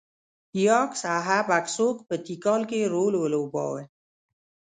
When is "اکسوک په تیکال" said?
1.59-2.61